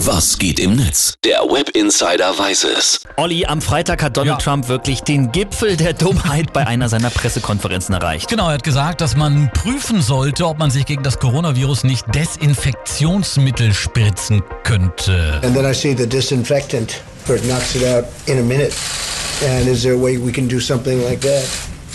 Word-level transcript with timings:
Was 0.00 0.38
geht 0.38 0.60
im 0.60 0.76
Netz? 0.76 1.14
Der 1.24 1.38
Web 1.40 1.70
Insider 1.70 2.38
weiß 2.38 2.64
es. 2.64 3.00
Olli, 3.16 3.46
am 3.46 3.62
Freitag 3.62 4.02
hat 4.02 4.16
Donald 4.18 4.38
Ja. 4.40 4.44
Trump 4.44 4.68
wirklich 4.68 5.00
den 5.00 5.32
Gipfel 5.32 5.74
der 5.76 5.94
Dummheit 5.94 6.52
bei 6.52 6.66
einer 6.66 6.90
seiner 6.90 7.08
Pressekonferenzen 7.08 7.94
erreicht. 7.94 8.28
Genau, 8.28 8.48
er 8.48 8.54
hat 8.54 8.62
gesagt, 8.62 9.00
dass 9.00 9.16
man 9.16 9.50
prüfen 9.54 10.02
sollte, 10.02 10.46
ob 10.46 10.58
man 10.58 10.70
sich 10.70 10.84
gegen 10.84 11.02
das 11.02 11.18
Coronavirus 11.18 11.84
nicht 11.84 12.04
Desinfektionsmittel 12.14 13.72
spritzen 13.72 14.42
könnte. 14.64 15.40
And 15.42 15.54
then 15.54 15.64
I 15.64 15.72
see 15.74 15.96
the 15.96 16.06
disinfectant 16.06 17.00
where 17.26 17.38
it 17.38 17.44
knocks 17.44 17.74
it 17.74 17.82
out 17.82 18.04
in 18.26 18.38
a 18.38 18.42
minute. 18.42 18.72
And 19.42 19.66
is 19.66 19.82
there 19.82 19.94
a 19.94 19.98
way 19.98 20.18
we 20.18 20.30
can 20.30 20.46
do 20.46 20.60
something 20.60 21.02
like 21.04 21.20
that? 21.22 21.44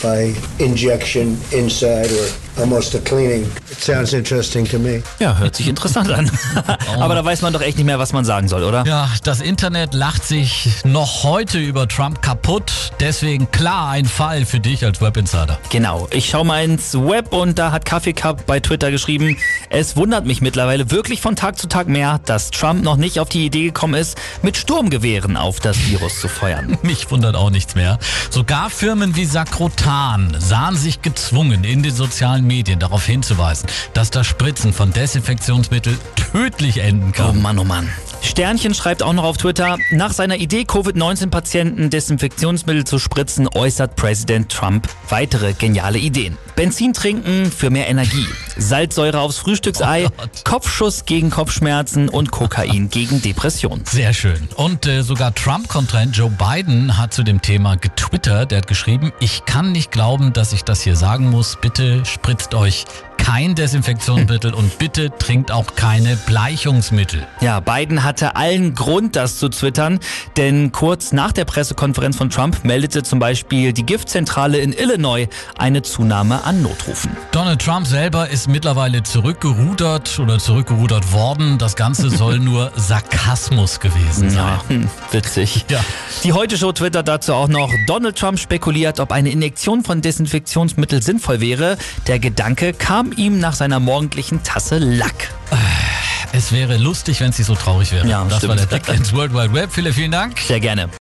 By 0.00 0.32
injection 0.64 1.36
inside 1.50 2.12
or 2.12 2.28
almost 2.58 2.94
a 2.94 2.98
cleaning? 2.98 3.44
It 3.70 3.80
sounds 3.80 4.12
interesting 4.12 4.66
to 4.68 4.78
me. 4.78 5.02
Ja, 5.18 5.36
hört 5.36 5.56
sich 5.56 5.68
interessant 5.68 6.10
an. 6.10 6.30
Aber 7.00 7.14
da 7.14 7.24
weiß 7.24 7.42
man 7.42 7.52
doch 7.52 7.60
echt 7.60 7.76
nicht 7.76 7.86
mehr, 7.86 7.98
was 7.98 8.12
man 8.12 8.24
sagen 8.24 8.48
soll, 8.48 8.64
oder? 8.64 8.84
Ja, 8.86 9.10
das 9.24 9.40
Internet 9.40 9.94
lacht 9.94 10.24
sich 10.24 10.68
noch 10.84 11.22
heute 11.22 11.58
über 11.58 11.88
Trump 11.88 12.22
kaputt. 12.22 12.72
Deswegen 13.00 13.50
klar 13.50 13.90
ein 13.90 14.06
Fall 14.06 14.44
für 14.44 14.60
dich 14.60 14.84
als 14.84 15.00
Webinsider. 15.00 15.58
Genau, 15.70 16.08
ich 16.10 16.28
schau 16.30 16.44
mal 16.44 16.64
ins 16.64 16.94
Web 16.94 17.32
und 17.32 17.58
da 17.58 17.72
hat 17.72 17.84
Kaffee 17.84 18.12
Cup 18.12 18.46
bei 18.46 18.60
Twitter 18.60 18.90
geschrieben, 18.90 19.36
es 19.70 19.96
wundert 19.96 20.26
mich 20.26 20.40
mittlerweile 20.40 20.90
wirklich 20.90 21.20
von 21.20 21.36
Tag 21.36 21.58
zu 21.58 21.68
Tag 21.68 21.88
mehr, 21.88 22.20
dass 22.24 22.50
Trump 22.50 22.82
noch 22.82 22.96
nicht 22.96 23.20
auf 23.20 23.28
die 23.28 23.46
Idee 23.46 23.66
gekommen 23.66 23.94
ist, 23.94 24.16
mit 24.42 24.56
Sturmgewehren 24.56 25.36
auf 25.36 25.60
das 25.60 25.78
Virus 25.88 26.20
zu 26.20 26.28
feuern. 26.28 26.78
Mich 26.82 27.10
wundert 27.10 27.36
auch 27.36 27.50
nichts 27.50 27.74
mehr. 27.74 27.98
Sogar 28.30 28.70
Firmen 28.70 29.14
wie 29.14 29.24
Sakrotan 29.24 30.34
sahen 30.38 30.76
sich 30.76 31.02
gezwungen, 31.02 31.64
in 31.64 31.82
den 31.82 31.94
sozialen 31.94 32.47
Medien 32.48 32.80
darauf 32.80 33.06
hinzuweisen, 33.06 33.68
dass 33.94 34.10
das 34.10 34.26
Spritzen 34.26 34.72
von 34.72 34.92
Desinfektionsmittel 34.92 35.96
tödlich 36.32 36.78
enden 36.78 37.10
Oh 37.10 37.16
kann. 37.16 37.40
Mann, 37.40 37.58
oh 37.58 37.64
Mann. 37.64 37.88
Sternchen 38.22 38.74
schreibt 38.74 39.02
auch 39.02 39.12
noch 39.12 39.22
auf 39.22 39.36
Twitter, 39.36 39.78
nach 39.92 40.12
seiner 40.12 40.36
Idee, 40.36 40.64
Covid-19-Patienten 40.64 41.90
Desinfektionsmittel 41.90 42.84
zu 42.84 42.98
spritzen, 42.98 43.48
äußert 43.54 43.94
Präsident 43.94 44.50
Trump 44.50 44.88
weitere 45.08 45.52
geniale 45.52 45.98
Ideen. 45.98 46.36
Benzin 46.56 46.92
trinken 46.92 47.52
für 47.52 47.70
mehr 47.70 47.88
Energie, 47.88 48.26
Salzsäure 48.58 49.20
aufs 49.20 49.38
Frühstücksei, 49.38 50.06
Oh. 50.08 50.10
Kopfschuss 50.44 51.04
gegen 51.06 51.30
Kopfschmerzen 51.30 52.08
und 52.08 52.30
Kokain 52.30 52.88
gegen 52.90 53.22
Depression. 53.22 53.82
Sehr 53.86 54.12
schön. 54.12 54.48
Und 54.56 54.86
äh, 54.86 55.02
sogar 55.02 55.34
Trump-Kontrahent 55.34 56.16
Joe 56.16 56.30
Biden 56.30 56.98
hat 56.98 57.14
zu 57.14 57.22
dem 57.22 57.40
Thema 57.40 57.76
getwittert. 57.76 58.50
Der 58.50 58.58
hat 58.58 58.66
geschrieben, 58.66 59.12
ich 59.20 59.44
kann 59.44 59.72
nicht 59.72 59.90
glauben, 59.90 60.32
dass 60.32 60.52
ich 60.52 60.64
das 60.64 60.80
hier 60.82 60.96
sagen 60.96 61.30
muss. 61.30 61.56
Bitte 61.60 62.04
spritzt 62.04 62.54
euch 62.54 62.84
kein 63.28 63.54
Desinfektionsmittel 63.54 64.54
und 64.54 64.78
bitte 64.78 65.10
trinkt 65.18 65.52
auch 65.52 65.74
keine 65.76 66.16
Bleichungsmittel. 66.16 67.26
Ja, 67.42 67.60
Biden 67.60 68.02
hatte 68.02 68.36
allen 68.36 68.74
Grund, 68.74 69.16
das 69.16 69.36
zu 69.36 69.50
twittern, 69.50 70.00
denn 70.38 70.72
kurz 70.72 71.12
nach 71.12 71.32
der 71.32 71.44
Pressekonferenz 71.44 72.16
von 72.16 72.30
Trump 72.30 72.64
meldete 72.64 73.02
zum 73.02 73.18
Beispiel 73.18 73.74
die 73.74 73.84
Giftzentrale 73.84 74.56
in 74.56 74.72
Illinois 74.72 75.26
eine 75.58 75.82
Zunahme 75.82 76.42
an 76.44 76.62
Notrufen. 76.62 77.10
Donald 77.30 77.60
Trump 77.60 77.86
selber 77.86 78.30
ist 78.30 78.48
mittlerweile 78.48 79.02
zurückgerudert 79.02 80.18
oder 80.20 80.38
zurückgerudert 80.38 81.12
worden. 81.12 81.58
Das 81.58 81.76
Ganze 81.76 82.08
soll 82.08 82.38
nur 82.38 82.72
Sarkasmus 82.76 83.78
gewesen 83.78 84.30
sein. 84.30 84.38
Ja, 84.38 84.62
hm, 84.68 84.88
witzig. 85.12 85.66
Ja. 85.70 85.80
Die 86.24 86.32
Heute-Show 86.32 86.72
twittert 86.72 87.08
dazu 87.08 87.34
auch 87.34 87.48
noch, 87.48 87.70
Donald 87.86 88.16
Trump 88.16 88.38
spekuliert, 88.38 89.00
ob 89.00 89.12
eine 89.12 89.30
Injektion 89.30 89.84
von 89.84 90.00
Desinfektionsmittel 90.00 91.02
sinnvoll 91.02 91.42
wäre. 91.42 91.76
Der 92.06 92.18
Gedanke 92.18 92.72
kam 92.72 93.12
ihm 93.18 93.38
nach 93.38 93.54
seiner 93.54 93.80
morgendlichen 93.80 94.42
Tasse 94.42 94.78
Lack. 94.78 95.34
Es 96.32 96.52
wäre 96.52 96.76
lustig, 96.76 97.20
wenn 97.20 97.28
nicht 97.28 97.44
so 97.44 97.54
traurig 97.54 97.90
wäre. 97.92 98.06
Ja, 98.06 98.24
das 98.24 98.38
stimmt. 98.38 98.50
war 98.50 98.56
der 98.56 98.66
Blick 98.66 98.88
ins 98.88 99.12
World 99.12 99.34
Wide 99.34 99.52
Web. 99.52 99.70
Vielen, 99.72 99.92
vielen 99.92 100.12
Dank. 100.12 100.38
Sehr 100.38 100.60
gerne. 100.60 100.88